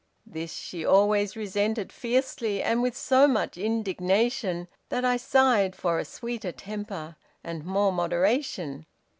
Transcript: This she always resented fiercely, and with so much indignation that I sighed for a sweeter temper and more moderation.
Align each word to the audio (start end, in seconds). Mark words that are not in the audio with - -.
This 0.25 0.55
she 0.55 0.83
always 0.83 1.35
resented 1.35 1.93
fiercely, 1.93 2.63
and 2.63 2.81
with 2.81 2.97
so 2.97 3.27
much 3.27 3.55
indignation 3.55 4.67
that 4.89 5.05
I 5.05 5.15
sighed 5.15 5.75
for 5.75 5.99
a 5.99 6.05
sweeter 6.05 6.51
temper 6.51 7.17
and 7.43 7.63
more 7.63 7.91
moderation. 7.91 8.87